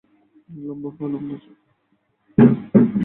লম্বা 0.63 0.89
পা, 0.97 1.05
লম্বা 1.11 1.35
ঠোঁট। 1.41 1.57